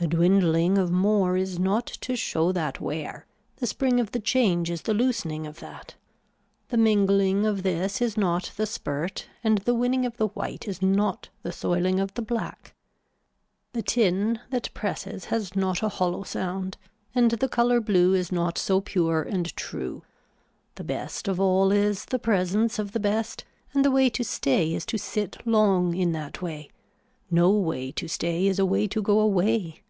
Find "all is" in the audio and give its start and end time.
21.40-22.04